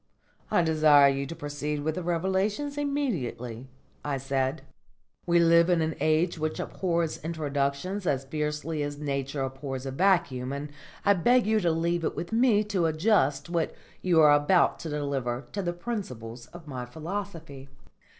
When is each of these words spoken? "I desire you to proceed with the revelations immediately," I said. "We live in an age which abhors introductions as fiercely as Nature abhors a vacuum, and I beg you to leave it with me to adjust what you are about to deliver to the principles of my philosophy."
"I 0.49 0.63
desire 0.63 1.09
you 1.09 1.27
to 1.27 1.35
proceed 1.35 1.83
with 1.83 1.93
the 1.93 2.01
revelations 2.01 2.75
immediately," 2.75 3.67
I 4.03 4.17
said. 4.17 4.63
"We 5.27 5.37
live 5.37 5.69
in 5.69 5.79
an 5.79 5.93
age 5.99 6.39
which 6.39 6.59
abhors 6.59 7.23
introductions 7.23 8.07
as 8.07 8.25
fiercely 8.25 8.81
as 8.81 8.97
Nature 8.97 9.43
abhors 9.43 9.85
a 9.85 9.91
vacuum, 9.91 10.53
and 10.53 10.71
I 11.05 11.13
beg 11.13 11.45
you 11.45 11.59
to 11.59 11.69
leave 11.71 12.03
it 12.03 12.15
with 12.15 12.31
me 12.31 12.63
to 12.63 12.87
adjust 12.87 13.47
what 13.47 13.75
you 14.01 14.19
are 14.21 14.33
about 14.33 14.79
to 14.79 14.89
deliver 14.89 15.45
to 15.51 15.61
the 15.61 15.71
principles 15.71 16.47
of 16.47 16.65
my 16.65 16.83
philosophy." 16.87 17.69